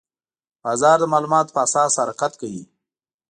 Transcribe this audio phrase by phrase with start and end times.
[0.63, 2.63] بازار د معلوماتو په اساس حرکت کوي.